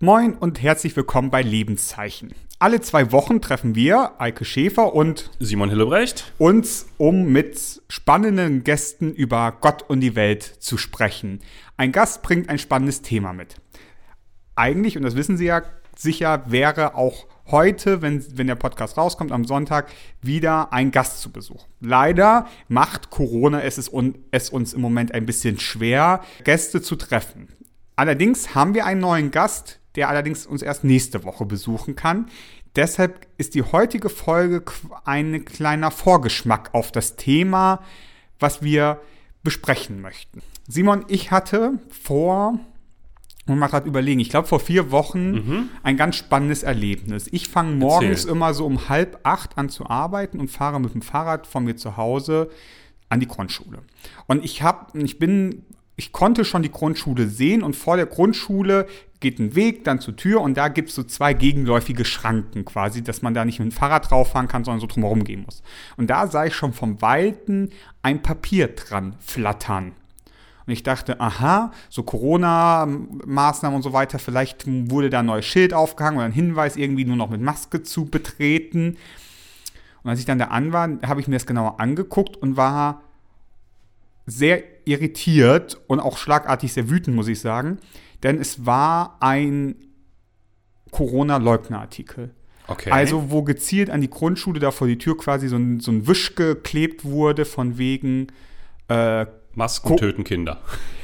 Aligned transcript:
Moin 0.00 0.34
und 0.34 0.62
herzlich 0.62 0.94
willkommen 0.94 1.28
bei 1.32 1.42
Lebenszeichen. 1.42 2.32
Alle 2.60 2.80
zwei 2.80 3.10
Wochen 3.10 3.40
treffen 3.40 3.74
wir, 3.74 4.12
Eike 4.18 4.44
Schäfer 4.44 4.94
und 4.94 5.28
Simon 5.40 5.70
Hillebrecht, 5.70 6.32
uns, 6.38 6.86
um 6.98 7.32
mit 7.32 7.82
spannenden 7.88 8.62
Gästen 8.62 9.12
über 9.12 9.56
Gott 9.60 9.82
und 9.82 9.98
die 9.98 10.14
Welt 10.14 10.44
zu 10.44 10.78
sprechen. 10.78 11.40
Ein 11.76 11.90
Gast 11.90 12.22
bringt 12.22 12.48
ein 12.48 12.60
spannendes 12.60 13.02
Thema 13.02 13.32
mit. 13.32 13.56
Eigentlich, 14.54 14.96
und 14.96 15.02
das 15.02 15.16
wissen 15.16 15.36
Sie 15.36 15.46
ja 15.46 15.62
sicher, 15.96 16.44
wäre 16.46 16.94
auch 16.94 17.26
heute, 17.48 18.00
wenn, 18.00 18.24
wenn 18.38 18.46
der 18.46 18.54
Podcast 18.54 18.98
rauskommt, 18.98 19.32
am 19.32 19.46
Sonntag, 19.46 19.90
wieder 20.22 20.72
ein 20.72 20.92
Gast 20.92 21.22
zu 21.22 21.32
Besuch. 21.32 21.66
Leider 21.80 22.46
macht 22.68 23.10
Corona 23.10 23.62
es, 23.62 23.90
es 24.30 24.50
uns 24.50 24.74
im 24.74 24.80
Moment 24.80 25.12
ein 25.12 25.26
bisschen 25.26 25.58
schwer, 25.58 26.22
Gäste 26.44 26.82
zu 26.82 26.94
treffen. 26.94 27.48
Allerdings 27.96 28.54
haben 28.54 28.74
wir 28.74 28.86
einen 28.86 29.00
neuen 29.00 29.32
Gast, 29.32 29.80
der 29.98 30.08
allerdings 30.08 30.46
uns 30.46 30.62
erst 30.62 30.84
nächste 30.84 31.24
Woche 31.24 31.44
besuchen 31.44 31.96
kann. 31.96 32.26
Deshalb 32.76 33.26
ist 33.36 33.56
die 33.56 33.64
heutige 33.64 34.08
Folge 34.08 34.62
ein 35.04 35.44
kleiner 35.44 35.90
Vorgeschmack 35.90 36.70
auf 36.72 36.92
das 36.92 37.16
Thema, 37.16 37.82
was 38.38 38.62
wir 38.62 39.00
besprechen 39.42 40.00
möchten. 40.00 40.40
Simon, 40.68 41.04
ich 41.08 41.32
hatte 41.32 41.80
vor, 41.88 42.60
und 43.46 43.58
mal 43.58 43.66
gerade 43.66 43.88
überlegen, 43.88 44.20
ich 44.20 44.30
glaube 44.30 44.46
vor 44.46 44.60
vier 44.60 44.92
Wochen 44.92 45.30
mhm. 45.32 45.68
ein 45.82 45.96
ganz 45.96 46.14
spannendes 46.14 46.62
Erlebnis. 46.62 47.26
Ich 47.32 47.48
fange 47.48 47.74
morgens 47.74 48.20
Erzähl. 48.20 48.30
immer 48.30 48.54
so 48.54 48.66
um 48.66 48.88
halb 48.88 49.18
acht 49.24 49.58
an 49.58 49.68
zu 49.68 49.86
arbeiten 49.86 50.38
und 50.38 50.48
fahre 50.48 50.78
mit 50.80 50.94
dem 50.94 51.02
Fahrrad 51.02 51.48
von 51.48 51.64
mir 51.64 51.74
zu 51.74 51.96
Hause 51.96 52.50
an 53.08 53.18
die 53.18 53.26
Grundschule. 53.26 53.80
Und 54.28 54.44
ich 54.44 54.62
habe, 54.62 54.96
ich 54.96 55.18
bin 55.18 55.64
ich 55.98 56.12
konnte 56.12 56.44
schon 56.44 56.62
die 56.62 56.70
Grundschule 56.70 57.26
sehen 57.26 57.64
und 57.64 57.74
vor 57.74 57.96
der 57.96 58.06
Grundschule 58.06 58.86
geht 59.18 59.40
ein 59.40 59.56
Weg 59.56 59.82
dann 59.82 59.98
zur 59.98 60.14
Tür 60.14 60.40
und 60.42 60.56
da 60.56 60.68
gibt 60.68 60.90
es 60.90 60.94
so 60.94 61.02
zwei 61.02 61.34
gegenläufige 61.34 62.04
Schranken 62.04 62.64
quasi, 62.64 63.02
dass 63.02 63.20
man 63.20 63.34
da 63.34 63.44
nicht 63.44 63.58
mit 63.58 63.72
dem 63.72 63.72
Fahrrad 63.72 64.08
drauf 64.08 64.30
fahren 64.30 64.46
kann, 64.46 64.62
sondern 64.62 64.80
so 64.80 64.86
drumherum 64.86 65.24
gehen 65.24 65.42
muss. 65.44 65.60
Und 65.96 66.08
da 66.08 66.28
sah 66.28 66.44
ich 66.44 66.54
schon 66.54 66.72
vom 66.72 67.02
Weiten 67.02 67.70
ein 68.00 68.22
Papier 68.22 68.68
dran 68.68 69.16
flattern. 69.18 69.90
Und 70.66 70.72
ich 70.72 70.84
dachte, 70.84 71.20
aha, 71.20 71.72
so 71.88 72.04
Corona-Maßnahmen 72.04 73.74
und 73.74 73.82
so 73.82 73.92
weiter, 73.92 74.20
vielleicht 74.20 74.66
wurde 74.68 75.10
da 75.10 75.18
ein 75.18 75.26
neues 75.26 75.46
Schild 75.46 75.74
aufgehangen 75.74 76.18
oder 76.18 76.26
ein 76.26 76.32
Hinweis, 76.32 76.76
irgendwie 76.76 77.06
nur 77.06 77.16
noch 77.16 77.30
mit 77.30 77.40
Maske 77.40 77.82
zu 77.82 78.04
betreten. 78.04 78.98
Und 80.04 80.10
als 80.10 80.20
ich 80.20 80.26
dann 80.26 80.38
da 80.38 80.44
an 80.46 80.72
war, 80.72 80.90
habe 81.04 81.20
ich 81.20 81.26
mir 81.26 81.34
das 81.34 81.46
genauer 81.46 81.80
angeguckt 81.80 82.36
und 82.36 82.56
war 82.56 83.02
sehr 84.26 84.62
irritiert 84.88 85.80
und 85.86 86.00
auch 86.00 86.18
schlagartig 86.18 86.72
sehr 86.72 86.88
wütend, 86.90 87.14
muss 87.14 87.28
ich 87.28 87.40
sagen. 87.40 87.78
Denn 88.22 88.38
es 88.38 88.66
war 88.66 89.18
ein 89.20 89.76
Corona-Leugner-Artikel. 90.90 92.34
Okay. 92.66 92.90
Also, 92.90 93.30
wo 93.30 93.42
gezielt 93.42 93.90
an 93.90 94.00
die 94.00 94.10
Grundschule 94.10 94.60
da 94.60 94.70
vor 94.70 94.86
die 94.86 94.98
Tür 94.98 95.16
quasi 95.16 95.48
so 95.48 95.56
ein, 95.56 95.80
so 95.80 95.90
ein 95.90 96.06
Wisch 96.06 96.34
geklebt 96.34 97.04
wurde, 97.04 97.44
von 97.44 97.78
wegen. 97.78 98.28
Äh, 98.88 99.26
Masken 99.54 99.96
töten 99.96 100.24
Kinder. 100.24 100.60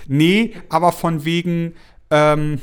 Nee, 0.07 0.55
aber 0.69 0.93
von 0.93 1.25
wegen. 1.25 1.75
Ähm, 2.11 2.61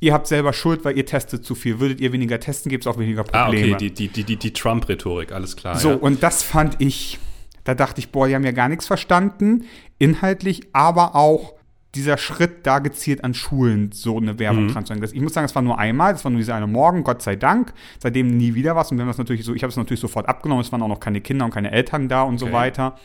ihr 0.00 0.14
habt 0.14 0.26
selber 0.26 0.52
Schuld, 0.52 0.84
weil 0.84 0.96
ihr 0.96 1.04
testet 1.04 1.44
zu 1.44 1.54
viel. 1.54 1.80
Würdet 1.80 2.00
ihr 2.00 2.12
weniger 2.12 2.40
testen, 2.40 2.70
gibt 2.70 2.84
es 2.84 2.92
auch 2.92 2.98
weniger 2.98 3.24
Probleme. 3.24 3.72
Ah, 3.72 3.76
okay, 3.76 3.90
die, 3.90 4.08
die, 4.08 4.24
die, 4.24 4.36
die 4.36 4.52
Trump-Rhetorik, 4.52 5.32
alles 5.32 5.56
klar. 5.56 5.78
So, 5.78 5.90
ja. 5.90 5.96
und 5.96 6.22
das 6.22 6.42
fand 6.42 6.76
ich 6.80 7.18
da 7.64 7.74
dachte 7.74 8.00
ich, 8.00 8.10
boah, 8.10 8.28
die 8.28 8.34
haben 8.34 8.44
ja 8.44 8.52
gar 8.52 8.68
nichts 8.68 8.86
verstanden, 8.86 9.64
inhaltlich, 9.98 10.68
aber 10.72 11.14
auch 11.14 11.54
dieser 11.94 12.18
Schritt, 12.18 12.66
da 12.66 12.78
gezielt 12.78 13.24
an 13.24 13.34
Schulen 13.34 13.90
so 13.92 14.16
eine 14.16 14.38
Werbung 14.38 14.66
mhm. 14.66 14.72
dran 14.72 14.86
zu 14.86 14.94
Ich 14.94 15.20
muss 15.20 15.34
sagen, 15.34 15.44
es 15.44 15.54
war 15.54 15.62
nur 15.62 15.78
einmal, 15.78 16.12
das 16.12 16.24
war 16.24 16.30
nur 16.30 16.38
dieser 16.38 16.54
eine 16.54 16.68
Morgen, 16.68 17.02
Gott 17.02 17.20
sei 17.22 17.34
Dank. 17.34 17.72
Seitdem 17.98 18.36
nie 18.36 18.54
wieder 18.54 18.76
was. 18.76 18.90
Und 18.90 18.98
wir 18.98 19.02
haben 19.02 19.08
das 19.08 19.18
natürlich 19.18 19.44
so, 19.44 19.54
ich 19.54 19.62
habe 19.62 19.70
es 19.70 19.76
natürlich 19.76 20.00
sofort 20.00 20.28
abgenommen, 20.28 20.62
es 20.62 20.70
waren 20.70 20.82
auch 20.82 20.88
noch 20.88 21.00
keine 21.00 21.20
Kinder 21.20 21.44
und 21.44 21.50
keine 21.50 21.72
Eltern 21.72 22.08
da 22.08 22.22
und 22.22 22.34
okay. 22.34 22.46
so 22.46 22.52
weiter. 22.52 22.96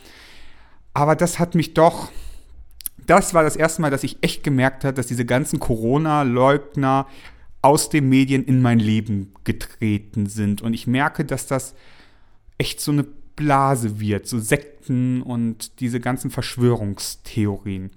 Aber 0.94 1.16
das 1.16 1.40
hat 1.40 1.56
mich 1.56 1.74
doch, 1.74 2.10
das 3.06 3.34
war 3.34 3.42
das 3.42 3.56
erste 3.56 3.82
Mal, 3.82 3.90
dass 3.90 4.04
ich 4.04 4.18
echt 4.22 4.44
gemerkt 4.44 4.84
habe, 4.84 4.94
dass 4.94 5.08
diese 5.08 5.24
ganzen 5.24 5.58
Corona-Leugner 5.58 7.06
aus 7.62 7.88
den 7.88 8.08
Medien 8.08 8.44
in 8.44 8.62
mein 8.62 8.78
Leben 8.78 9.34
getreten 9.42 10.26
sind. 10.26 10.62
Und 10.62 10.74
ich 10.74 10.86
merke, 10.86 11.24
dass 11.24 11.48
das 11.48 11.74
echt 12.58 12.80
so 12.80 12.92
eine 12.92 13.06
Blase 13.36 14.00
wird, 14.00 14.26
so 14.26 14.38
Sekten 14.40 15.22
und 15.22 15.80
diese 15.80 16.00
ganzen 16.00 16.30
Verschwörungstheorien. 16.30 17.90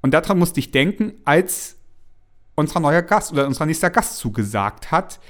Und 0.00 0.14
daran 0.14 0.38
musste 0.38 0.60
ich 0.60 0.70
denken, 0.70 1.12
als 1.24 1.76
unser 2.54 2.80
neuer 2.80 3.02
Gast 3.02 3.32
oder 3.32 3.46
unser 3.46 3.66
nächster 3.66 3.90
Gast 3.90 4.18
zugesagt 4.18 4.90
hat, 4.90 5.20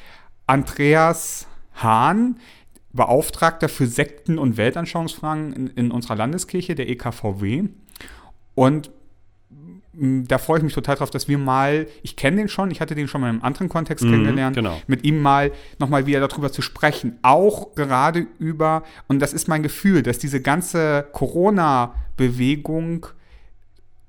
Andreas 0.47 1.47
Hahn, 1.75 2.39
Beauftragter 2.93 3.69
für 3.69 3.87
Sekten- 3.87 4.39
und 4.39 4.57
Weltanschauungsfragen 4.57 5.53
in, 5.53 5.67
in 5.69 5.91
unserer 5.91 6.17
Landeskirche, 6.17 6.75
der 6.75 6.89
EKVW. 6.89 7.69
Und 8.55 8.91
da 10.01 10.39
freue 10.39 10.59
ich 10.59 10.65
mich 10.65 10.73
total 10.73 10.97
drauf, 10.97 11.11
dass 11.11 11.29
wir 11.29 11.37
mal, 11.37 11.87
ich 12.03 12.17
kenne 12.17 12.39
den 12.39 12.49
schon, 12.49 12.71
ich 12.71 12.81
hatte 12.81 12.95
den 12.95 13.07
schon 13.07 13.21
mal 13.21 13.29
in 13.29 13.37
einem 13.37 13.45
anderen 13.45 13.69
Kontext 13.69 14.03
mhm, 14.05 14.13
kennengelernt, 14.13 14.57
genau. 14.57 14.81
mit 14.87 15.05
ihm 15.05 15.21
mal 15.21 15.53
nochmal 15.79 16.07
wieder 16.07 16.27
darüber 16.27 16.51
zu 16.51 16.63
sprechen. 16.63 17.19
Auch 17.21 17.75
gerade 17.75 18.27
über, 18.39 18.83
und 19.09 19.21
das 19.21 19.35
ist 19.35 19.47
mein 19.47 19.63
Gefühl, 19.63 20.03
dass 20.03 20.19
diese 20.19 20.41
ganze 20.41 21.07
Corona-Bewegung 21.13 23.09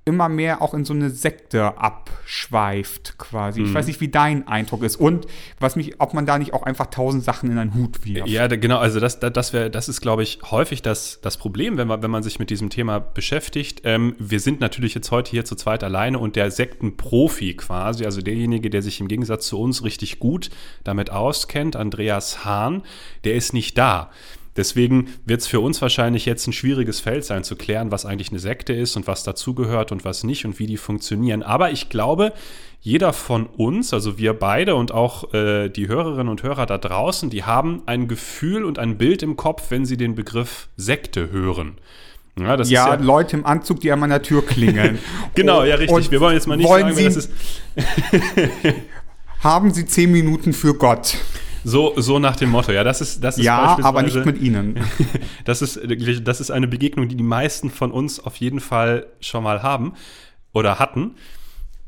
immer 0.04 0.30
mehr 0.30 0.64
auch 0.64 0.74
in 0.74 0.84
so 0.84 0.94
eine 0.94 1.12
Sekte 1.12 1.78
abschweift, 1.78 3.20
quasi. 3.20 3.62
Mhm. 3.62 3.68
Ich 3.68 3.74
weiß 3.74 3.86
nicht, 3.86 4.02
wie 4.02 4.08
dein 4.08 4.48
Eindruck 4.48 4.82
ist 4.82 4.96
und 4.96 5.28
was 5.60 5.76
mich, 5.76 6.02
ob 6.02 6.16
man 6.16 6.26
da 6.26 6.40
nicht 6.40 6.54
auch 6.54 6.64
einfach 6.64 6.88
tausend 6.88 7.24
Sachen 7.24 7.52
in 7.52 7.58
einen 7.60 7.76
Hut 7.76 8.04
wirft. 8.04 8.28
Ja, 8.28 8.48
genau, 8.48 8.80
also 8.80 9.00
das, 9.00 9.20
das, 9.20 9.54
wär, 9.54 9.70
das 9.70 9.90
ist, 9.90 10.02
glaube 10.02 10.24
ich, 10.24 10.40
häufig 10.50 10.82
das, 10.82 11.20
das 11.22 11.38
Problem, 11.38 11.78
wenn 11.78 11.88
man, 11.88 12.02
wenn 12.02 12.10
man 12.10 12.24
sich 12.24 12.40
mit 12.40 12.50
diesem 12.50 12.72
Thema 12.72 13.00
beschäftigt. 13.00 13.82
Ähm, 13.84 14.16
wir 14.18 14.40
sind 14.40 14.60
natürlich 14.60 14.96
jetzt 14.96 15.12
heute 15.12 15.30
hier 15.30 15.46
zu 15.46 15.56
zweit 15.56 15.84
alleine 15.84 16.18
und 16.18 16.36
der 16.36 16.50
Sektenprofi 16.50 17.54
quasi, 17.54 18.04
also 18.04 18.22
derjenige, 18.22 18.72
der 18.72 18.82
sich 18.82 19.00
im 19.02 19.08
Gegensatz 19.08 19.46
zu 19.48 19.60
uns 19.60 19.84
richtig 19.84 20.18
gut 20.18 20.50
damit 20.84 21.12
auskennt, 21.12 21.76
Andreas 21.76 22.44
Hahn, 22.44 22.82
der 23.24 23.36
ist 23.36 23.54
nicht 23.54 23.78
da. 23.78 24.10
Deswegen 24.58 25.08
wird 25.26 25.42
es 25.42 25.48
für 25.48 25.62
uns 25.62 25.82
wahrscheinlich 25.82 26.26
jetzt 26.26 26.46
ein 26.48 26.54
schwieriges 26.54 27.00
Feld 27.00 27.24
sein, 27.24 27.44
zu 27.44 27.56
klären, 27.56 27.92
was 27.92 28.06
eigentlich 28.06 28.32
eine 28.32 28.40
Sekte 28.40 28.74
ist 28.74 28.98
und 28.98 29.08
was 29.08 29.24
dazugehört 29.24 29.92
und 29.92 30.04
was 30.04 30.24
nicht 30.24 30.46
und 30.46 30.60
wie 30.60 30.68
die 30.68 30.78
funktionieren. 30.78 31.42
Aber 31.42 31.72
ich 31.72 31.90
glaube, 31.90 32.34
jeder 32.82 33.14
von 33.14 33.46
uns, 33.46 33.94
also 33.94 34.18
wir 34.18 34.34
beide 34.34 34.76
und 34.76 34.92
auch 34.92 35.34
äh, 35.34 35.70
die 35.70 35.88
Hörerinnen 35.88 36.28
und 36.28 36.44
Hörer 36.44 36.66
da 36.66 36.78
draußen, 36.78 37.30
die 37.30 37.44
haben 37.44 37.84
ein 37.86 38.08
Gefühl 38.08 38.66
und 38.66 38.80
ein 38.80 38.98
Bild 38.98 39.24
im 39.24 39.38
Kopf, 39.38 39.68
wenn 39.70 39.86
sie 39.86 39.98
den 39.98 40.16
Begriff 40.16 40.68
Sekte 40.76 41.32
hören. 41.32 41.78
Ja, 42.40 42.56
ja, 42.56 42.64
ja, 42.64 42.94
Leute 42.96 43.38
im 43.38 43.46
Anzug, 43.46 43.82
die 43.82 43.92
an 43.92 44.00
meiner 44.00 44.22
Tür 44.22 44.46
klingeln. 44.46 45.00
genau, 45.36 45.64
ja, 45.64 45.76
richtig. 45.76 46.12
Wir 46.12 46.20
wollen 46.20 46.34
jetzt 46.34 46.48
mal 46.48 46.58
nicht 46.58 46.68
sagen, 46.68 46.94
Sie, 46.94 47.04
das 47.04 47.18
ist. 47.18 47.32
haben 49.40 49.74
Sie 49.74 49.86
zehn 49.86 50.12
Minuten 50.12 50.54
für 50.54 50.74
Gott? 50.74 51.18
So, 51.64 51.94
so 51.98 52.20
nach 52.20 52.36
dem 52.36 52.50
Motto, 52.50 52.72
ja, 52.72 52.84
das 52.84 53.02
ist, 53.02 53.24
das 53.24 53.38
ist 53.38 53.44
Ja, 53.44 53.78
aber 53.84 54.02
nicht 54.02 54.26
mit 54.26 54.42
Ihnen. 54.42 54.80
das, 55.46 55.62
ist, 55.62 55.80
das 56.24 56.42
ist 56.42 56.52
eine 56.52 56.68
Begegnung, 56.68 57.08
die 57.08 57.16
die 57.16 57.24
meisten 57.24 57.70
von 57.70 57.92
uns 57.92 58.20
auf 58.20 58.38
jeden 58.38 58.60
Fall 58.60 59.06
schon 59.20 59.44
mal 59.44 59.62
haben 59.62 59.94
oder 60.54 60.80
hatten. 60.80 61.16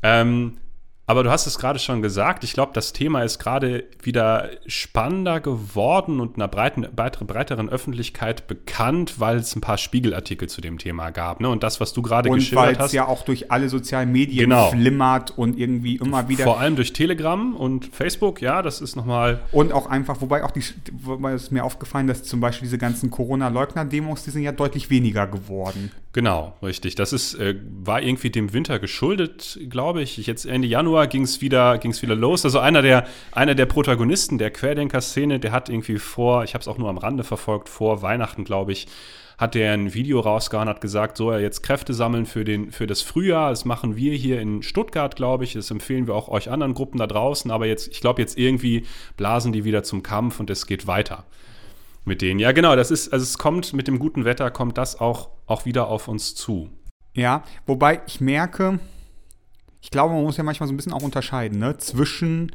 Ähm, 0.02 0.58
aber 1.06 1.22
du 1.22 1.30
hast 1.30 1.46
es 1.46 1.58
gerade 1.58 1.78
schon 1.78 2.00
gesagt, 2.00 2.44
ich 2.44 2.54
glaube, 2.54 2.72
das 2.72 2.94
Thema 2.94 3.22
ist 3.22 3.38
gerade 3.38 3.84
wieder 4.02 4.48
spannender 4.66 5.40
geworden 5.40 6.18
und 6.18 6.36
einer 6.36 6.48
breiten, 6.48 6.86
breiteren 6.94 7.68
Öffentlichkeit 7.68 8.46
bekannt, 8.46 9.20
weil 9.20 9.36
es 9.36 9.54
ein 9.54 9.60
paar 9.60 9.76
Spiegelartikel 9.76 10.48
zu 10.48 10.62
dem 10.62 10.78
Thema 10.78 11.10
gab. 11.10 11.40
Ne? 11.40 11.50
Und 11.50 11.62
das, 11.62 11.78
was 11.78 11.92
du 11.92 12.00
gerade 12.00 12.30
geschildert 12.30 12.66
hast. 12.66 12.72
Und 12.72 12.78
weil 12.78 12.86
es 12.86 12.92
ja 12.92 13.06
auch 13.06 13.22
durch 13.22 13.52
alle 13.52 13.68
sozialen 13.68 14.12
Medien 14.12 14.48
genau. 14.48 14.70
flimmert 14.70 15.36
und 15.36 15.58
irgendwie 15.58 15.96
immer 15.96 16.28
wieder. 16.30 16.44
Vor 16.44 16.58
allem 16.58 16.74
durch 16.74 16.94
Telegram 16.94 17.54
und 17.54 17.84
Facebook, 17.86 18.40
ja, 18.40 18.62
das 18.62 18.80
ist 18.80 18.96
nochmal. 18.96 19.40
Und 19.52 19.72
auch 19.72 19.86
einfach, 19.86 20.22
wobei 20.22 20.42
auch 20.42 20.52
die, 20.52 20.64
wobei 21.02 21.32
es 21.32 21.50
mir 21.50 21.64
aufgefallen, 21.64 22.06
dass 22.06 22.22
zum 22.22 22.40
Beispiel 22.40 22.66
diese 22.66 22.78
ganzen 22.78 23.10
Corona-Leugner-Demos, 23.10 24.24
die 24.24 24.30
sind 24.30 24.42
ja 24.42 24.52
deutlich 24.52 24.88
weniger 24.88 25.26
geworden. 25.26 25.90
Genau, 26.14 26.56
richtig. 26.62 26.94
Das 26.94 27.12
ist, 27.12 27.34
äh, 27.34 27.56
war 27.82 28.00
irgendwie 28.00 28.30
dem 28.30 28.52
Winter 28.52 28.78
geschuldet, 28.78 29.58
glaube 29.68 30.00
ich. 30.00 30.16
Jetzt 30.16 30.46
Ende 30.46 30.68
Januar 30.68 31.08
ging 31.08 31.22
es 31.22 31.40
wieder, 31.40 31.76
ging's 31.78 32.02
wieder 32.02 32.14
los. 32.14 32.44
Also 32.44 32.60
einer 32.60 32.82
der, 32.82 33.08
einer 33.32 33.56
der 33.56 33.66
Protagonisten 33.66 34.38
der 34.38 34.52
Querdenker-Szene, 34.52 35.40
der 35.40 35.50
hat 35.50 35.68
irgendwie 35.68 35.98
vor, 35.98 36.44
ich 36.44 36.54
habe 36.54 36.62
es 36.62 36.68
auch 36.68 36.78
nur 36.78 36.88
am 36.88 36.98
Rande 36.98 37.24
verfolgt, 37.24 37.68
vor 37.68 38.00
Weihnachten, 38.02 38.44
glaube 38.44 38.70
ich, 38.70 38.86
hat 39.38 39.56
der 39.56 39.72
ein 39.72 39.92
Video 39.92 40.20
rausgehauen, 40.20 40.68
hat 40.68 40.80
gesagt, 40.80 41.16
so, 41.16 41.32
er 41.32 41.40
jetzt 41.40 41.64
Kräfte 41.64 41.92
sammeln 41.92 42.26
für, 42.26 42.44
den, 42.44 42.70
für 42.70 42.86
das 42.86 43.02
Frühjahr. 43.02 43.50
Das 43.50 43.64
machen 43.64 43.96
wir 43.96 44.14
hier 44.14 44.40
in 44.40 44.62
Stuttgart, 44.62 45.16
glaube 45.16 45.42
ich. 45.42 45.54
Das 45.54 45.72
empfehlen 45.72 46.06
wir 46.06 46.14
auch 46.14 46.28
euch 46.28 46.48
anderen 46.48 46.74
Gruppen 46.74 46.98
da 46.98 47.08
draußen. 47.08 47.50
Aber 47.50 47.66
jetzt, 47.66 47.88
ich 47.88 48.00
glaube, 48.00 48.22
jetzt 48.22 48.38
irgendwie 48.38 48.86
blasen 49.16 49.52
die 49.52 49.64
wieder 49.64 49.82
zum 49.82 50.04
Kampf 50.04 50.38
und 50.38 50.48
es 50.48 50.68
geht 50.68 50.86
weiter 50.86 51.24
mit 52.04 52.22
denen. 52.22 52.40
Ja, 52.40 52.52
genau, 52.52 52.76
das 52.76 52.90
ist, 52.90 53.12
also 53.12 53.22
es 53.22 53.38
kommt 53.38 53.72
mit 53.72 53.86
dem 53.88 53.98
guten 53.98 54.24
Wetter, 54.24 54.50
kommt 54.50 54.78
das 54.78 55.00
auch, 55.00 55.30
auch 55.46 55.64
wieder 55.64 55.88
auf 55.88 56.08
uns 56.08 56.34
zu. 56.34 56.68
Ja, 57.14 57.44
wobei 57.66 58.02
ich 58.06 58.20
merke, 58.20 58.78
ich 59.80 59.90
glaube, 59.90 60.14
man 60.14 60.24
muss 60.24 60.36
ja 60.36 60.44
manchmal 60.44 60.66
so 60.66 60.72
ein 60.72 60.76
bisschen 60.76 60.92
auch 60.92 61.02
unterscheiden, 61.02 61.58
ne? 61.58 61.76
Zwischen, 61.78 62.52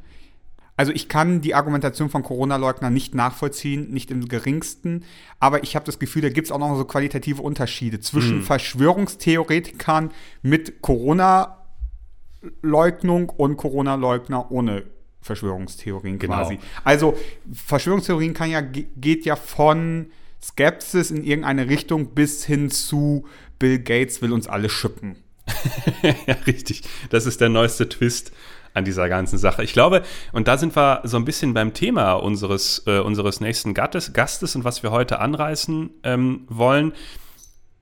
also 0.76 0.92
ich 0.92 1.08
kann 1.08 1.42
die 1.42 1.56
Argumentation 1.56 2.10
von 2.10 2.24
Corona-Leugnern 2.24 2.94
nicht 2.94 3.16
nachvollziehen, 3.16 3.90
nicht 3.92 4.12
im 4.12 4.28
geringsten, 4.28 5.06
aber 5.40 5.64
ich 5.64 5.76
habe 5.76 5.86
das 5.86 6.00
Gefühl, 6.00 6.24
da 6.24 6.30
gibt 6.30 6.48
es 6.48 6.52
auch 6.52 6.60
noch 6.60 6.76
so 6.76 6.84
qualitative 6.86 7.42
Unterschiede 7.42 8.00
zwischen 8.02 8.40
Hm. 8.40 8.44
Verschwörungstheoretikern 8.44 10.12
mit 10.42 10.82
Corona-Leugnung 10.82 13.30
und 13.30 13.56
Corona-Leugner 13.58 14.52
ohne 14.52 14.84
Verschwörungstheorien 15.22 16.20
Genau. 16.20 16.36
quasi. 16.36 16.60
Also 16.84 17.18
Verschwörungstheorien 17.54 18.34
kann 18.34 18.50
ja, 18.50 18.62
ge- 18.62 18.88
geht 18.98 19.26
ja 19.26 19.36
von 19.36 20.12
Skepsis 20.42 21.12
in 21.12 21.24
irgendeine 21.24 21.68
Richtung 21.70 22.14
bis 22.16 22.46
hin 22.46 22.70
zu 22.72 23.26
Bill 23.60 23.80
Gates 23.80 24.22
will 24.22 24.32
uns 24.32 24.48
alle 24.48 24.70
schippen. 24.70 25.18
ja, 26.04 26.36
richtig. 26.48 26.84
Das 27.10 27.26
ist 27.26 27.42
der 27.42 27.50
neueste 27.50 27.90
Twist 27.90 28.32
an 28.74 28.86
dieser 28.86 29.10
ganzen 29.10 29.38
Sache. 29.38 29.64
Ich 29.64 29.74
glaube, 29.74 30.04
und 30.32 30.48
da 30.48 30.58
sind 30.58 30.76
wir 30.78 31.02
so 31.04 31.18
ein 31.18 31.26
bisschen 31.26 31.54
beim 31.54 31.74
Thema 31.74 32.14
unseres, 32.14 32.84
äh, 32.86 33.00
unseres 33.00 33.42
nächsten 33.42 33.74
Gattes, 33.74 34.14
Gastes 34.14 34.56
und 34.56 34.64
was 34.64 34.84
wir 34.84 34.92
heute 34.92 35.20
anreißen 35.20 35.90
ähm, 36.04 36.46
wollen. 36.48 36.94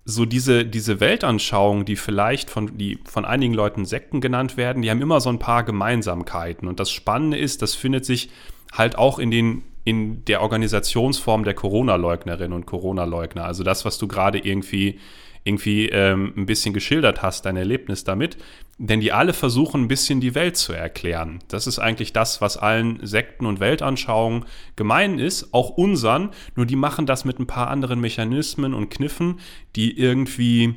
So 0.10 0.26
diese, 0.26 0.66
diese 0.66 1.02
Weltanschauungen, 1.02 1.84
die 1.84 1.98
vielleicht 1.98 2.50
von, 2.50 2.78
die 2.78 2.98
von 3.04 3.26
einigen 3.26 3.54
Leuten 3.54 3.84
Sekten 3.84 4.22
genannt 4.22 4.56
werden, 4.56 4.82
die 4.82 4.90
haben 4.90 5.02
immer 5.02 5.20
so 5.20 5.28
ein 5.28 5.38
paar 5.38 5.64
Gemeinsamkeiten. 5.64 6.68
Und 6.68 6.80
das 6.80 6.90
Spannende 6.90 7.38
ist, 7.38 7.62
das 7.62 7.76
findet 7.76 8.06
sich 8.06 8.30
halt 8.72 8.98
auch 8.98 9.20
in 9.20 9.32
den 9.32 9.64
in 9.84 10.26
der 10.26 10.42
Organisationsform 10.42 11.46
der 11.46 11.54
Corona-Leugnerinnen 11.54 12.52
und 12.52 12.66
Corona-Leugner. 12.66 13.46
Also 13.46 13.64
das, 13.64 13.86
was 13.86 13.98
du 13.98 14.10
gerade 14.10 14.38
irgendwie 14.38 15.00
irgendwie 15.48 15.88
ähm, 15.90 16.34
ein 16.36 16.46
bisschen 16.46 16.74
geschildert 16.74 17.22
hast, 17.22 17.46
dein 17.46 17.56
Erlebnis 17.58 18.04
damit. 18.04 18.38
Denn 18.78 19.00
die 19.00 19.12
alle 19.12 19.34
versuchen 19.34 19.84
ein 19.84 19.88
bisschen 19.88 20.22
die 20.22 20.36
Welt 20.36 20.58
zu 20.58 20.74
erklären. 20.74 21.40
Das 21.48 21.66
ist 21.66 21.80
eigentlich 21.80 22.14
das, 22.14 22.42
was 22.42 22.58
allen 22.58 23.00
Sekten 23.06 23.46
und 23.48 23.60
Weltanschauungen 23.60 24.46
gemein 24.76 25.18
ist, 25.18 25.54
auch 25.54 25.70
unseren, 25.72 26.30
nur 26.56 26.66
die 26.68 26.76
machen 26.76 27.06
das 27.08 27.26
mit 27.26 27.40
ein 27.40 27.48
paar 27.48 27.70
anderen 27.70 28.00
Mechanismen 28.00 28.74
und 28.76 28.90
Kniffen, 28.90 29.40
die 29.76 29.98
irgendwie, 29.98 30.76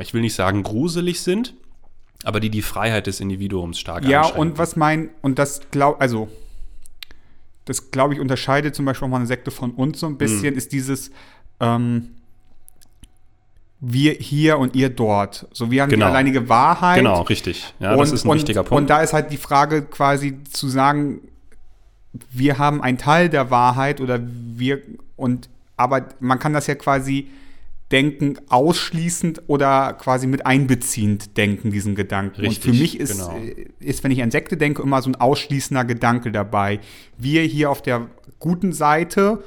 ich 0.00 0.14
will 0.14 0.22
nicht 0.22 0.34
sagen 0.34 0.62
gruselig 0.62 1.20
sind, 1.20 1.54
aber 2.24 2.40
die 2.40 2.48
die 2.48 2.62
Freiheit 2.62 3.06
des 3.06 3.20
Individuums 3.20 3.78
stark 3.78 4.04
Ja, 4.06 4.24
und 4.24 4.56
was 4.56 4.76
mein, 4.76 5.10
und 5.20 5.38
das 5.38 5.60
glaub, 5.70 6.00
also, 6.00 6.28
das 7.66 7.90
glaube 7.90 8.14
ich 8.14 8.20
unterscheidet 8.20 8.74
zum 8.74 8.84
Beispiel 8.86 9.06
auch 9.06 9.10
mal 9.10 9.18
eine 9.18 9.26
Sekte 9.26 9.50
von 9.50 9.72
uns 9.72 10.00
so 10.00 10.06
ein 10.06 10.16
bisschen, 10.16 10.52
Mhm. 10.52 10.58
ist 10.58 10.72
dieses, 10.72 11.10
ähm, 11.60 12.12
wir 13.80 14.12
hier 14.12 14.58
und 14.58 14.74
ihr 14.74 14.88
dort. 14.88 15.46
So, 15.52 15.70
wir 15.70 15.82
haben 15.82 15.90
Genau. 15.90 16.06
die 16.06 16.10
alleinige 16.10 16.48
Wahrheit. 16.48 16.98
Genau, 16.98 17.22
richtig. 17.22 17.74
Ja, 17.78 17.96
das 17.96 18.12
ist 18.12 18.24
ein 18.24 18.30
und, 18.30 18.36
wichtiger 18.38 18.62
Punkt. 18.62 18.82
Und 18.82 18.90
da 18.90 19.02
ist 19.02 19.12
halt 19.12 19.30
die 19.30 19.36
Frage 19.36 19.82
quasi 19.82 20.42
zu 20.44 20.68
sagen, 20.68 21.20
wir 22.30 22.58
haben 22.58 22.82
einen 22.82 22.98
Teil 22.98 23.28
der 23.28 23.50
Wahrheit 23.50 24.00
oder 24.00 24.20
wir 24.22 24.80
und 25.16 25.48
aber 25.76 26.06
man 26.20 26.38
kann 26.38 26.54
das 26.54 26.66
ja 26.66 26.74
quasi 26.74 27.28
denken 27.92 28.38
ausschließend 28.48 29.42
oder 29.46 29.92
quasi 29.92 30.26
mit 30.26 30.44
einbeziehend 30.44 31.36
denken, 31.36 31.70
diesen 31.70 31.94
Gedanken. 31.94 32.40
Richtig, 32.40 32.66
und 32.66 32.74
für 32.74 32.80
mich 32.80 32.98
ist, 32.98 33.12
genau. 33.12 33.36
äh, 33.36 33.66
ist, 33.78 34.02
wenn 34.02 34.10
ich 34.10 34.22
an 34.22 34.30
Sekte 34.30 34.56
denke, 34.56 34.82
immer 34.82 35.00
so 35.02 35.10
ein 35.10 35.16
ausschließender 35.16 35.84
Gedanke 35.84 36.32
dabei. 36.32 36.80
Wir 37.16 37.42
hier 37.42 37.70
auf 37.70 37.82
der 37.82 38.08
guten 38.40 38.72
Seite 38.72 39.44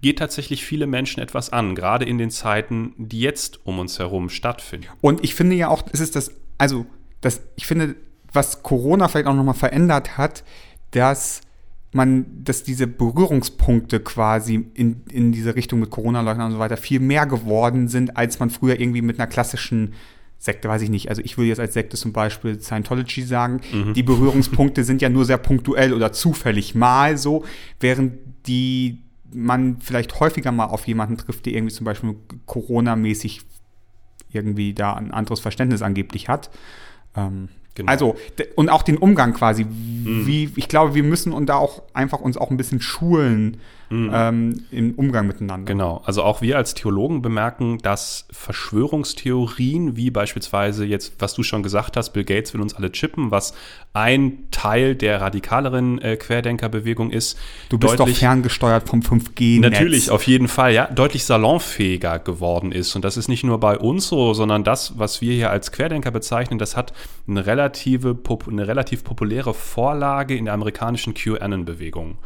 geht 0.03 0.19
tatsächlich 0.19 0.65
viele 0.65 0.87
Menschen 0.87 1.23
etwas 1.23 1.51
an, 1.51 1.75
gerade 1.75 2.05
in 2.05 2.19
den 2.19 2.31
Zeiten, 2.31 2.95
die 2.97 3.21
jetzt 3.21 3.67
um 3.67 3.79
uns 3.79 3.99
herum 3.99 4.31
stattfinden. 4.31 4.89
Und 5.01 5.23
ich 5.23 5.35
finde 5.35 5.57
ja 5.57 5.69
auch, 5.69 5.83
es 5.93 6.01
ist 6.01 6.17
das, 6.17 6.33
also, 6.59 6.87
das, 7.21 7.43
ich 7.57 7.67
finde, 7.67 7.97
was 8.33 8.63
Corona 8.63 9.09
vielleicht 9.09 9.27
auch 9.27 9.35
nochmal 9.35 9.55
verändert 9.55 10.17
hat, 10.17 10.43
dass 10.93 11.43
man, 11.93 12.45
dass 12.45 12.63
diese 12.63 12.87
Berührungspunkte 12.87 14.01
quasi 14.01 14.67
in, 14.75 15.03
in 15.11 15.33
diese 15.33 15.57
Richtung 15.57 15.81
mit 15.81 15.91
Corona-Leugnern 15.91 16.47
und 16.47 16.53
so 16.53 16.59
weiter 16.59 16.77
viel 16.77 17.01
mehr 17.01 17.27
geworden 17.27 17.89
sind, 17.89 18.17
als 18.17 18.39
man 18.39 18.51
früher 18.51 18.79
irgendwie 18.79 19.03
mit 19.03 19.19
einer 19.19 19.27
klassischen 19.27 19.95
Sekte, 20.39 20.69
weiß 20.69 20.83
ich 20.83 20.91
nicht. 20.91 21.09
Also 21.11 21.21
ich 21.23 21.37
würde 21.37 21.49
jetzt 21.49 21.61
als 21.61 21.75
Sekte 21.75 21.97
zum 21.97 22.13
Beispiel 22.13 22.61
Scientology 22.61 23.23
sagen. 23.23 23.61
Die 23.93 24.03
Berührungspunkte 24.03 24.85
sind 24.85 25.03
ja 25.03 25.09
nur 25.09 25.25
sehr 25.25 25.37
punktuell 25.37 25.93
oder 25.93 26.13
zufällig 26.13 26.75
mal 26.75 27.19
so, 27.19 27.45
während 27.79 28.15
die 28.47 29.03
man 29.33 29.81
vielleicht 29.81 30.19
häufiger 30.19 30.51
mal 30.51 30.67
auf 30.67 30.87
jemanden 30.87 31.19
trifft, 31.19 31.47
der 31.47 31.53
irgendwie 31.53 31.75
zum 31.75 31.85
Beispiel 31.85 32.17
Corona-mäßig 32.47 33.43
irgendwie 34.33 34.75
da 34.75 34.95
ein 34.95 35.11
anderes 35.11 35.41
Verständnis 35.41 35.83
angeblich 35.83 36.29
hat. 36.29 36.51
Ähm, 37.17 37.49
Genau. 37.81 37.91
Also, 37.91 38.17
und 38.57 38.69
auch 38.69 38.83
den 38.83 38.97
Umgang 38.97 39.35
quasi. 39.35 39.67
Wie, 39.69 40.51
ich 40.57 40.69
glaube, 40.69 40.95
wir 40.95 41.03
müssen 41.03 41.33
und 41.33 41.47
da 41.47 41.57
auch 41.57 41.83
einfach 41.93 42.21
uns 42.21 42.37
auch 42.37 42.51
ein 42.51 42.57
bisschen 42.57 42.81
schulen 42.81 43.59
ähm, 43.91 44.65
im 44.71 44.95
Umgang 44.95 45.27
miteinander. 45.27 45.67
Genau, 45.67 46.03
also 46.05 46.23
auch 46.23 46.43
wir 46.43 46.57
als 46.57 46.75
Theologen 46.75 47.23
bemerken, 47.23 47.79
dass 47.79 48.27
Verschwörungstheorien, 48.31 49.97
wie 49.97 50.11
beispielsweise 50.11 50.85
jetzt, 50.85 51.15
was 51.19 51.35
du 51.35 51.43
schon 51.43 51.63
gesagt 51.63 51.97
hast, 51.97 52.11
Bill 52.11 52.25
Gates 52.25 52.55
will 52.55 52.61
uns 52.61 52.75
alle 52.75 52.93
chippen, 52.93 53.31
was 53.31 53.53
ein 53.93 54.45
Teil 54.53 54.95
der 54.95 55.21
radikaleren 55.21 56.01
äh, 56.01 56.17
Querdenkerbewegung 56.17 57.11
ist, 57.11 57.37
Du 57.69 57.79
bist 57.79 57.99
doch 57.99 58.09
ferngesteuert 58.09 58.89
vom 58.89 59.01
5G-Netz. 59.01 59.73
Natürlich, 59.73 60.11
auf 60.11 60.25
jeden 60.27 60.47
Fall, 60.47 60.73
ja, 60.73 60.87
deutlich 60.87 61.25
salonfähiger 61.25 62.21
geworden 62.21 62.71
ist. 62.71 62.95
Und 62.95 63.05
das 63.05 63.17
ist 63.17 63.29
nicht 63.29 63.43
nur 63.43 63.59
bei 63.59 63.77
uns 63.77 64.07
so, 64.07 64.35
sondern 64.35 64.63
das, 64.63 64.99
was 64.99 65.21
wir 65.21 65.35
hier 65.35 65.51
als 65.51 65.73
Querdenker 65.73 66.13
bezeichnen, 66.13 66.59
das 66.59 66.77
hat 66.77 66.93
eine 67.27 67.47
relative, 67.47 68.17
eine 68.49 68.69
relativ 68.69 69.03
populäre 69.03 69.55
Vorlage 69.55 70.37
in 70.37 70.45
der 70.45 70.55
amerikanischen 70.55 71.15
QAnon-Bewegung. 71.15 72.19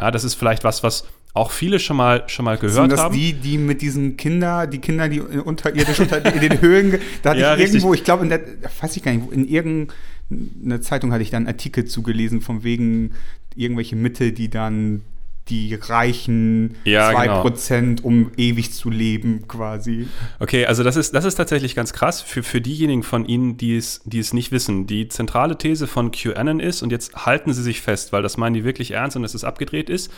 Ja, 0.00 0.10
das 0.10 0.24
ist 0.24 0.34
vielleicht 0.34 0.64
was, 0.64 0.82
was 0.82 1.04
auch 1.34 1.50
viele 1.50 1.78
schon 1.78 1.96
mal, 1.96 2.24
schon 2.28 2.44
mal 2.44 2.56
gehört 2.56 2.74
Sind 2.74 2.90
das 2.92 3.00
haben. 3.00 3.14
die, 3.14 3.34
die 3.34 3.58
mit 3.58 3.82
diesen 3.82 4.16
Kinder, 4.16 4.66
die 4.66 4.78
Kinder, 4.78 5.08
die 5.08 5.20
unterirdisch 5.20 6.00
unter 6.00 6.24
in 6.34 6.40
den 6.40 6.60
Höhlen, 6.60 6.98
da 7.22 7.30
hatte 7.30 7.40
Ja, 7.40 7.54
ich 7.54 7.60
irgendwo, 7.60 7.90
richtig. 7.90 8.00
ich 8.00 8.04
glaube 8.04 8.22
in 8.24 8.30
der, 8.30 8.40
weiß 8.80 8.96
ich 8.96 9.02
gar 9.02 9.12
nicht, 9.12 9.30
in 9.30 9.46
irgendeiner 9.46 10.80
Zeitung 10.80 11.12
hatte 11.12 11.22
ich 11.22 11.30
da 11.30 11.36
einen 11.36 11.46
Artikel 11.46 11.84
zugelesen, 11.84 12.40
von 12.40 12.64
wegen 12.64 13.12
irgendwelche 13.54 13.94
Mittel, 13.94 14.32
die 14.32 14.48
dann 14.48 15.02
die 15.50 15.74
reichen 15.74 16.76
Ja, 16.84 17.12
genau. 17.12 17.44
2%, 17.44 18.02
um 18.02 18.30
ewig 18.36 18.72
zu 18.72 18.88
leben, 18.88 19.46
quasi. 19.48 20.08
Okay, 20.38 20.66
also 20.66 20.82
das 20.82 20.96
ist, 20.96 21.14
das 21.14 21.24
ist 21.24 21.34
tatsächlich 21.34 21.74
ganz 21.74 21.92
krass 21.92 22.22
für, 22.22 22.42
für 22.42 22.60
diejenigen 22.60 23.02
von 23.02 23.26
Ihnen, 23.26 23.56
die 23.56 23.76
es, 23.76 24.00
die 24.04 24.20
es 24.20 24.32
nicht 24.32 24.52
wissen. 24.52 24.86
Die 24.86 25.08
zentrale 25.08 25.58
These 25.58 25.86
von 25.86 26.12
QAnon 26.12 26.60
ist, 26.60 26.82
und 26.82 26.92
jetzt 26.92 27.26
halten 27.26 27.52
Sie 27.52 27.62
sich 27.62 27.80
fest, 27.80 28.12
weil 28.12 28.22
das 28.22 28.36
meinen 28.36 28.54
die 28.54 28.64
wirklich 28.64 28.92
ernst 28.92 29.16
und 29.16 29.22
dass 29.22 29.34
es 29.34 29.44
abgedreht 29.44 29.90
ist, 29.90 30.10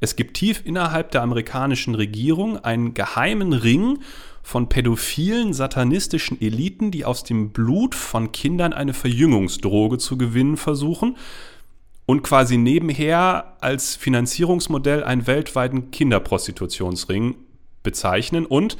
es 0.00 0.16
gibt 0.16 0.34
tief 0.34 0.62
innerhalb 0.64 1.10
der 1.10 1.22
amerikanischen 1.22 1.94
Regierung 1.94 2.58
einen 2.58 2.94
geheimen 2.94 3.52
Ring 3.52 3.98
von 4.42 4.68
pädophilen, 4.68 5.52
satanistischen 5.52 6.40
Eliten, 6.40 6.90
die 6.90 7.04
aus 7.04 7.22
dem 7.22 7.50
Blut 7.50 7.94
von 7.94 8.32
Kindern 8.32 8.72
eine 8.72 8.94
Verjüngungsdroge 8.94 9.98
zu 9.98 10.16
gewinnen 10.16 10.56
versuchen 10.56 11.16
und 12.10 12.22
quasi 12.22 12.56
nebenher 12.56 13.56
als 13.60 13.94
Finanzierungsmodell 13.94 15.04
einen 15.04 15.28
weltweiten 15.28 15.92
Kinderprostitutionsring 15.92 17.36
bezeichnen. 17.84 18.46
Und 18.46 18.76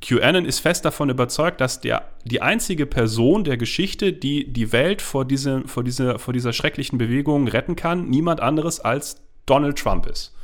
QAnon 0.00 0.44
ist 0.44 0.58
fest 0.58 0.84
davon 0.84 1.08
überzeugt, 1.08 1.60
dass 1.60 1.80
der, 1.80 2.08
die 2.24 2.42
einzige 2.42 2.84
Person 2.84 3.44
der 3.44 3.58
Geschichte, 3.58 4.12
die 4.12 4.52
die 4.52 4.72
Welt 4.72 5.02
vor, 5.02 5.24
diese, 5.24 5.68
vor, 5.68 5.84
diese, 5.84 6.18
vor 6.18 6.34
dieser 6.34 6.52
schrecklichen 6.52 6.98
Bewegung 6.98 7.46
retten 7.46 7.76
kann, 7.76 8.08
niemand 8.08 8.40
anderes 8.40 8.80
als 8.80 9.22
Donald 9.46 9.78
Trump 9.78 10.06
ist. 10.06 10.34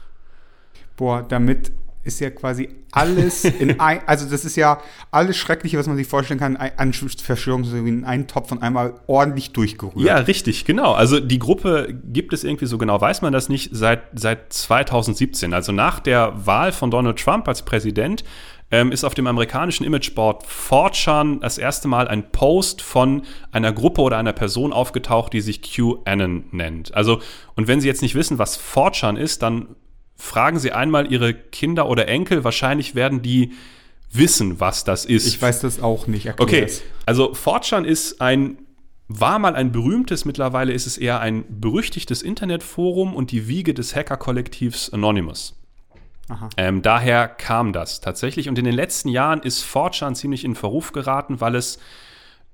Boah, 0.96 1.24
damit 1.28 1.72
ist 2.04 2.20
ja 2.20 2.30
quasi 2.30 2.68
alles 2.92 3.44
in 3.44 3.80
ein, 3.80 4.00
also 4.06 4.28
das 4.28 4.44
ist 4.44 4.56
ja 4.56 4.80
alles 5.10 5.36
Schreckliche, 5.36 5.78
was 5.78 5.86
man 5.86 5.96
sich 5.96 6.06
vorstellen 6.06 6.38
kann, 6.38 6.56
ein- 6.56 6.78
an 6.78 6.92
Verschwörungstheorien 6.92 7.98
in 8.00 8.04
einen 8.04 8.26
Topf 8.26 8.52
und 8.52 8.62
einmal 8.62 8.94
ordentlich 9.06 9.52
durchgerührt. 9.52 10.04
Ja, 10.06 10.16
richtig, 10.18 10.64
genau. 10.64 10.92
Also 10.92 11.18
die 11.20 11.38
Gruppe 11.38 11.94
gibt 12.12 12.32
es 12.32 12.44
irgendwie 12.44 12.66
so 12.66 12.78
genau, 12.78 13.00
weiß 13.00 13.22
man 13.22 13.32
das 13.32 13.48
nicht, 13.48 13.70
seit, 13.72 14.02
seit 14.14 14.52
2017. 14.52 15.54
Also 15.54 15.72
nach 15.72 15.98
der 16.00 16.46
Wahl 16.46 16.72
von 16.72 16.90
Donald 16.90 17.18
Trump 17.18 17.48
als 17.48 17.62
Präsident 17.62 18.22
ähm, 18.70 18.92
ist 18.92 19.04
auf 19.04 19.14
dem 19.14 19.26
amerikanischen 19.26 19.84
Imageboard 19.84 20.44
4chan 20.46 21.40
das 21.40 21.58
erste 21.58 21.86
Mal 21.88 22.08
ein 22.08 22.30
Post 22.32 22.82
von 22.82 23.22
einer 23.52 23.72
Gruppe 23.72 24.00
oder 24.02 24.16
einer 24.18 24.32
Person 24.32 24.72
aufgetaucht, 24.72 25.32
die 25.32 25.40
sich 25.40 25.62
QAnon 25.62 26.44
nennt. 26.50 26.94
Also, 26.94 27.20
und 27.56 27.68
wenn 27.68 27.80
Sie 27.80 27.88
jetzt 27.88 28.02
nicht 28.02 28.14
wissen, 28.14 28.38
was 28.38 28.58
4chan 28.58 29.16
ist, 29.16 29.42
dann 29.42 29.68
fragen 30.16 30.58
Sie 30.58 30.72
einmal 30.72 31.10
Ihre 31.10 31.34
Kinder 31.34 31.88
oder 31.88 32.08
Enkel. 32.08 32.44
Wahrscheinlich 32.44 32.94
werden 32.94 33.22
die 33.22 33.52
wissen, 34.10 34.60
was 34.60 34.84
das 34.84 35.04
ist. 35.04 35.26
Ich 35.26 35.40
weiß 35.40 35.60
das 35.60 35.80
auch 35.82 36.06
nicht. 36.06 36.40
Okay, 36.40 36.62
es. 36.62 36.82
also 37.04 37.32
4chan 37.32 37.84
ist 37.84 38.20
ein, 38.20 38.58
war 39.08 39.38
mal 39.38 39.54
ein 39.54 39.72
berühmtes, 39.72 40.24
mittlerweile 40.24 40.72
ist 40.72 40.86
es 40.86 40.96
eher 40.96 41.20
ein 41.20 41.44
berüchtigtes 41.48 42.22
Internetforum 42.22 43.14
und 43.14 43.32
die 43.32 43.48
Wiege 43.48 43.74
des 43.74 43.94
Hacker-Kollektivs 43.94 44.90
Anonymous. 44.90 45.60
Aha. 46.28 46.48
Ähm, 46.56 46.80
daher 46.80 47.28
kam 47.28 47.72
das 47.72 48.00
tatsächlich. 48.00 48.48
Und 48.48 48.58
in 48.58 48.64
den 48.64 48.74
letzten 48.74 49.08
Jahren 49.08 49.42
ist 49.42 49.64
4chan 49.64 50.14
ziemlich 50.14 50.44
in 50.44 50.54
Verruf 50.54 50.92
geraten, 50.92 51.40
weil 51.40 51.54
es 51.54 51.78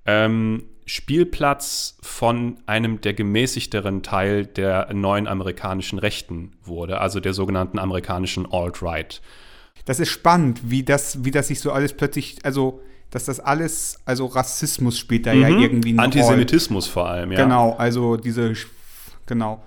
ähm, 0.07 0.65
Spielplatz 0.87 1.97
von 2.03 2.59
einem 2.67 3.01
der 3.01 3.15
gemäßigteren 3.15 4.03
Teil 4.03 4.47
der 4.47 4.93
neuen 4.93 5.27
amerikanischen 5.27 5.99
Rechten 5.99 6.53
wurde, 6.65 7.01
also 7.01 7.21
der 7.21 7.33
sogenannten 7.33 7.79
amerikanischen 7.79 8.51
Alt-Right. 8.51 9.21
Das 9.85 10.01
ist 10.01 10.09
spannend, 10.11 10.71
wie 10.71 10.83
das, 10.83 11.25
wie 11.25 11.31
das 11.31 11.49
sich 11.49 11.61
so 11.61 11.73
alles 11.73 11.93
plötzlich, 11.93 12.39
also, 12.45 12.81
dass 13.11 13.25
das 13.25 13.41
alles, 13.41 13.99
also 14.05 14.27
Rassismus 14.27 14.99
spielt 14.99 15.27
da 15.27 15.33
ja 15.33 15.49
irgendwie 15.49 15.91
eine 15.91 15.99
Rolle. 15.99 16.05
Antisemitismus 16.05 16.87
vor 16.87 17.09
allem, 17.09 17.33
ja. 17.33 17.43
Genau, 17.43 17.75
also 17.77 18.17
diese, 18.17 18.55
genau. 19.27 19.63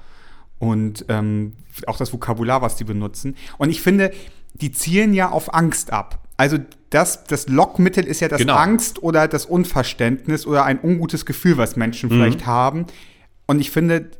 Und 0.59 1.05
ähm, 1.09 1.53
auch 1.87 1.97
das 1.97 2.13
Vokabular, 2.13 2.61
was 2.61 2.75
die 2.75 2.83
benutzen. 2.83 3.35
Und 3.57 3.69
ich 3.69 3.81
finde, 3.81 4.11
die 4.53 4.71
zielen 4.71 5.13
ja 5.13 5.29
auf 5.29 5.53
Angst 5.53 5.91
ab. 5.91 6.19
Also 6.37 6.57
das, 6.93 7.23
das 7.25 7.47
Lockmittel 7.47 8.05
ist 8.05 8.19
ja 8.19 8.27
das 8.27 8.39
Genau. 8.39 8.55
Angst 8.55 9.01
oder 9.01 9.27
das 9.27 9.45
Unverständnis 9.45 10.45
oder 10.45 10.63
ein 10.65 10.79
ungutes 10.81 11.25
Gefühl, 11.25 11.57
was 11.57 11.75
Menschen 11.75 12.09
Mhm. 12.09 12.13
vielleicht 12.13 12.45
haben. 12.45 12.85
Und 13.47 13.59
ich 13.59 13.71
finde, 13.71 14.11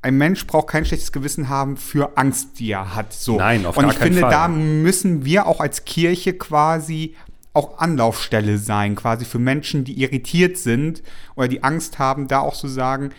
ein 0.00 0.16
Mensch 0.18 0.46
braucht 0.46 0.68
kein 0.68 0.84
schlechtes 0.84 1.12
Gewissen 1.12 1.48
haben 1.48 1.76
für 1.76 2.16
Angst, 2.16 2.58
die 2.58 2.70
er 2.72 2.94
hat. 2.96 3.12
So. 3.12 3.36
Nein, 3.36 3.66
auf 3.66 3.76
Und 3.76 3.82
gar 3.84 3.92
ich 3.92 3.98
keinen 3.98 4.14
finde, 4.14 4.20
Fall. 4.22 4.30
da 4.30 4.48
müssen 4.48 5.24
wir 5.24 5.46
auch 5.46 5.60
als 5.60 5.84
Kirche 5.84 6.32
quasi 6.32 7.14
auch 7.54 7.78
Anlaufstelle 7.78 8.56
sein, 8.58 8.96
quasi 8.96 9.24
für 9.26 9.38
Menschen, 9.38 9.84
die 9.84 10.00
irritiert 10.02 10.56
sind 10.56 11.02
oder 11.36 11.48
die 11.48 11.62
Angst 11.62 11.98
haben, 11.98 12.26
da 12.26 12.40
auch 12.40 12.54
zu 12.54 12.66
sagen, 12.66 13.10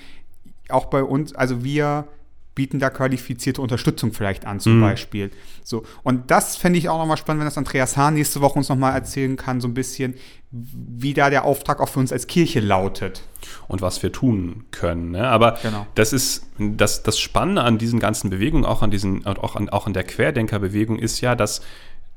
auch 0.70 0.86
bei 0.86 1.03
uns, 1.03 1.36
also 1.36 1.63
wir 1.63 2.08
bieten 2.55 2.79
da 2.79 2.89
qualifizierte 2.89 3.62
Unterstützung 3.62 4.13
vielleicht 4.13 4.45
an, 4.45 4.57
Mhm. 4.57 4.62
zum 4.62 4.81
Beispiel. 4.81 5.31
So. 5.63 5.83
Und 6.03 6.29
das 6.29 6.55
fände 6.55 6.77
ich 6.77 6.88
auch 6.89 7.00
nochmal 7.00 7.17
spannend, 7.17 7.39
wenn 7.41 7.48
das 7.48 7.57
Andreas 7.57 7.98
Hahn 7.98 8.13
nächste 8.13 8.41
Woche 8.41 8.60
uns 8.60 8.69
nochmal 8.69 8.93
erzählen 8.93 9.36
kann, 9.38 9.60
so 9.60 9.67
ein 9.67 9.74
bisschen, 9.74 10.13
wie 10.51 11.13
da 11.15 11.29
der 11.31 11.45
Auftrag 11.45 11.79
auch 11.79 11.89
für 11.89 12.00
uns 12.00 12.12
als 12.12 12.27
Kirche 12.27 12.60
lautet. 12.60 13.24
und 13.67 13.81
was 13.81 14.01
wir 14.03 14.12
tun 14.12 14.63
können. 14.72 15.12
Ne? 15.12 15.27
Aber 15.27 15.57
Genau. 15.63 15.86
das 15.95 16.13
ist 16.13 16.45
das, 16.57 17.03
das 17.03 17.19
Spannende 17.19 17.63
an 17.63 17.77
diesen 17.77 18.00
ganzen 18.00 18.29
Bewegungen, 18.29 18.63
auch 18.65 18.81
an 18.81 18.89
diesen, 18.91 19.25
auch 19.25 19.55
an, 19.57 19.67
auch 19.69 19.86
an 19.86 19.91
der 19.93 20.03
Querdenkerbewegung, 20.05 20.98
ist 20.98 21.19
ja, 21.19 21.36
dass, 21.36 21.62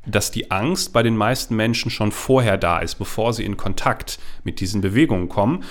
dass 0.07 0.31
die 0.31 0.52
Angst 0.52 0.93
bei 0.93 1.02
den 1.02 1.16
meisten 1.16 1.57
Menschen 1.57 1.90
schon 1.90 2.12
vorher 2.12 2.59
da 2.59 2.78
ist, 2.78 2.95
bevor 2.97 3.33
sie 3.33 3.45
in 3.45 3.57
Kontakt 3.57 4.21
mit 4.45 4.61
diesen 4.61 4.81
Bewegungen 4.83 5.28
kommen. 5.28 5.64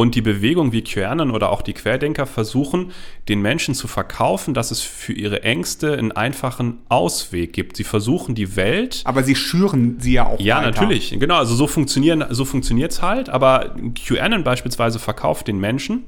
Und 0.00 0.14
die 0.14 0.22
Bewegung 0.22 0.72
wie 0.72 0.80
QAnon 0.80 1.30
oder 1.30 1.52
auch 1.52 1.60
die 1.60 1.74
Querdenker 1.74 2.24
versuchen, 2.24 2.92
den 3.28 3.42
Menschen 3.42 3.74
zu 3.74 3.86
verkaufen, 3.86 4.54
dass 4.54 4.70
es 4.70 4.80
für 4.80 5.12
ihre 5.12 5.42
Ängste 5.42 5.92
einen 5.92 6.10
einfachen 6.10 6.78
Ausweg 6.88 7.52
gibt. 7.52 7.76
Sie 7.76 7.84
versuchen 7.84 8.34
die 8.34 8.56
Welt 8.56 9.02
Aber 9.04 9.22
sie 9.22 9.36
schüren 9.36 10.00
sie 10.00 10.14
ja 10.14 10.26
auch 10.26 10.40
ja, 10.40 10.56
weiter. 10.56 10.70
natürlich. 10.70 11.10
Genau, 11.10 11.34
also 11.36 11.54
so 11.54 11.66
funktionieren, 11.66 12.24
so 12.30 12.46
funktioniert's 12.46 13.02
halt. 13.02 13.28
Aber 13.28 13.74
QAnon 13.94 14.42
beispielsweise 14.42 14.98
verkauft 14.98 15.48
den 15.48 15.58
Menschen, 15.58 16.04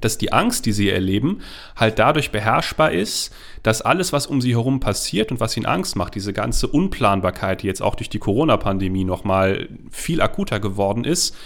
dass 0.00 0.18
die 0.18 0.32
Angst, 0.32 0.66
die 0.66 0.72
sie 0.72 0.90
erleben, 0.90 1.40
halt 1.76 2.00
dadurch 2.00 2.32
beherrschbar 2.32 2.90
ist, 2.90 3.32
dass 3.62 3.80
alles, 3.80 4.12
was 4.12 4.26
um 4.26 4.40
sie 4.40 4.56
herum 4.56 4.80
passiert 4.80 5.30
und 5.30 5.38
was 5.38 5.56
ihnen 5.56 5.66
Angst 5.66 5.94
macht, 5.94 6.16
diese 6.16 6.32
ganze 6.32 6.66
Unplanbarkeit, 6.66 7.62
die 7.62 7.68
jetzt 7.68 7.80
auch 7.80 7.94
durch 7.94 8.10
die 8.10 8.18
Corona-Pandemie 8.18 9.04
nochmal 9.04 9.68
viel 9.92 10.20
akuter 10.20 10.58
geworden 10.58 11.04
ist, 11.04 11.36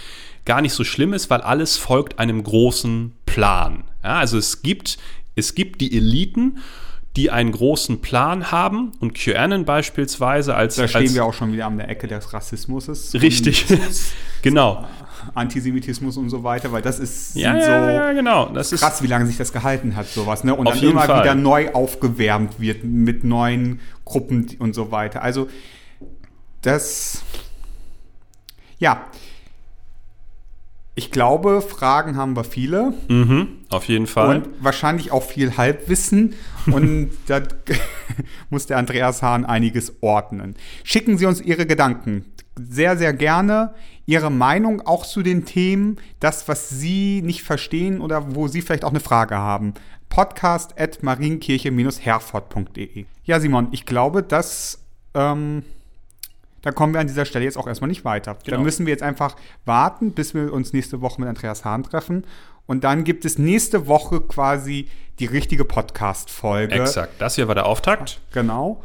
gar 0.45 0.61
nicht 0.61 0.73
so 0.73 0.83
schlimm 0.83 1.13
ist, 1.13 1.29
weil 1.29 1.41
alles 1.41 1.77
folgt 1.77 2.19
einem 2.19 2.43
großen 2.43 3.13
Plan. 3.25 3.83
Ja, 4.03 4.19
also 4.19 4.37
es 4.37 4.61
gibt, 4.61 4.97
es 5.35 5.55
gibt 5.55 5.81
die 5.81 5.95
Eliten, 5.95 6.59
die 7.15 7.31
einen 7.31 7.51
großen 7.51 8.01
Plan 8.01 8.51
haben 8.51 8.91
und 8.99 9.13
QAnon 9.13 9.65
beispielsweise 9.65 10.55
als, 10.55 10.75
Da 10.75 10.87
stehen 10.87 11.01
als 11.01 11.13
wir 11.13 11.25
auch 11.25 11.33
schon 11.33 11.53
wieder 11.53 11.65
an 11.65 11.77
der 11.77 11.89
Ecke 11.89 12.07
des 12.07 12.33
Rassismus. 12.33 13.13
Richtig, 13.13 13.65
genau. 14.41 14.85
Antisemitismus 15.33 16.17
und 16.17 16.29
so 16.29 16.43
weiter, 16.43 16.71
weil 16.71 16.81
das 16.81 16.99
ist 16.99 17.35
Ja, 17.35 17.51
sind 17.51 17.61
ja, 17.61 17.65
so 17.65 17.89
ja, 17.89 18.11
genau. 18.11 18.47
Das 18.47 18.71
ist 18.71 18.81
krass, 18.81 19.01
wie 19.01 19.07
lange 19.07 19.25
sich 19.25 19.37
das 19.37 19.53
gehalten 19.53 19.95
hat, 19.95 20.07
sowas, 20.07 20.43
ne? 20.43 20.53
Und 20.53 20.67
dann 20.67 20.77
immer 20.79 21.01
Fall. 21.01 21.23
wieder 21.23 21.33
neu 21.33 21.71
aufgewärmt 21.71 22.59
wird 22.59 22.83
mit 22.83 23.23
neuen 23.23 23.79
Gruppen 24.03 24.47
und 24.59 24.75
so 24.75 24.91
weiter. 24.91 25.23
Also 25.23 25.49
das 26.61 27.23
ja. 28.77 29.07
Ich 30.97 31.11
glaube, 31.11 31.61
Fragen 31.61 32.15
haben 32.15 32.37
wir 32.37 32.45
viele 32.45 32.93
mhm, 33.09 33.49
auf 33.69 33.89
jeden 33.89 34.07
Fall. 34.07 34.37
und 34.37 34.47
wahrscheinlich 34.63 35.11
auch 35.11 35.23
viel 35.23 35.57
Halbwissen. 35.57 36.35
Und 36.67 37.09
da 37.27 37.41
muss 38.49 38.67
der 38.67 38.77
Andreas 38.77 39.21
Hahn 39.21 39.43
einiges 39.45 40.01
ordnen. 40.01 40.55
Schicken 40.85 41.17
Sie 41.17 41.25
uns 41.25 41.41
Ihre 41.41 41.65
Gedanken. 41.65 42.23
Sehr, 42.57 42.95
sehr 42.97 43.11
gerne. 43.11 43.73
Ihre 44.05 44.31
Meinung 44.31 44.79
auch 44.81 45.05
zu 45.05 45.21
den 45.21 45.43
Themen, 45.43 45.97
das, 46.21 46.47
was 46.47 46.69
Sie 46.69 47.21
nicht 47.21 47.43
verstehen 47.43 47.99
oder 47.99 48.33
wo 48.33 48.47
Sie 48.47 48.61
vielleicht 48.61 48.85
auch 48.85 48.91
eine 48.91 49.01
Frage 49.01 49.35
haben. 49.35 49.73
Podcast 50.07 50.79
at 50.79 51.03
marienkirche-herford.de. 51.03 53.03
Ja, 53.25 53.41
Simon, 53.41 53.67
ich 53.71 53.85
glaube, 53.85 54.23
dass 54.23 54.79
ähm, 55.13 55.63
da 56.65 56.71
kommen 56.71 56.93
wir 56.93 56.99
an 56.99 57.05
dieser 57.05 57.25
Stelle 57.25 57.45
jetzt 57.45 57.59
auch 57.59 57.67
erstmal 57.67 57.89
nicht 57.89 58.05
weiter. 58.05 58.37
Genau. 58.43 58.57
Da 58.57 58.63
müssen 58.63 58.87
wir 58.87 58.91
jetzt 58.91 59.03
einfach 59.03 59.35
warten, 59.65 60.13
bis 60.13 60.33
wir 60.33 60.51
uns 60.51 60.73
nächste 60.73 60.99
Woche 60.99 61.21
mit 61.21 61.29
Andreas 61.29 61.63
Hahn 61.63 61.83
treffen. 61.83 62.25
Und 62.65 62.83
dann 62.83 63.03
gibt 63.03 63.23
es 63.23 63.37
nächste 63.37 63.85
Woche 63.85 64.19
quasi 64.19 64.87
die 65.19 65.27
richtige 65.27 65.63
Podcast-Folge. 65.63 66.73
Exakt. 66.73 67.21
Das 67.21 67.35
hier 67.35 67.47
war 67.47 67.53
der 67.53 67.67
Auftakt. 67.67 68.19
Genau. 68.33 68.81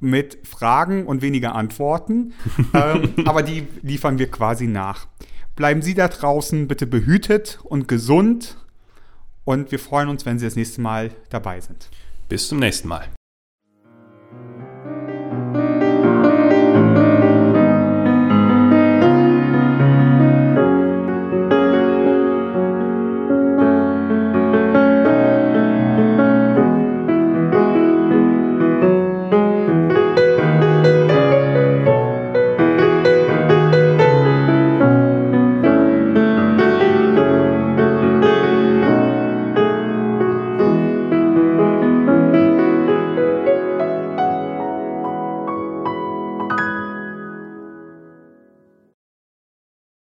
Mit 0.00 0.46
Fragen 0.46 1.06
und 1.06 1.22
weniger 1.22 1.54
Antworten. 1.54 2.34
ähm, 2.74 3.14
aber 3.24 3.42
die 3.42 3.68
liefern 3.80 4.18
wir 4.18 4.30
quasi 4.30 4.66
nach. 4.66 5.06
Bleiben 5.56 5.80
Sie 5.80 5.94
da 5.94 6.08
draußen 6.08 6.68
bitte 6.68 6.86
behütet 6.86 7.58
und 7.62 7.88
gesund. 7.88 8.58
Und 9.44 9.72
wir 9.72 9.78
freuen 9.78 10.10
uns, 10.10 10.26
wenn 10.26 10.38
Sie 10.38 10.44
das 10.44 10.56
nächste 10.56 10.82
Mal 10.82 11.10
dabei 11.30 11.58
sind. 11.58 11.88
Bis 12.28 12.48
zum 12.48 12.58
nächsten 12.58 12.88
Mal. 12.88 13.08